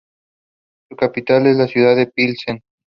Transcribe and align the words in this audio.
Su 0.89 0.97
capital 0.97 1.45
es 1.45 1.57
la 1.57 1.67
ciudad 1.67 1.95
de 1.95 2.07
Pilsen. 2.07 2.63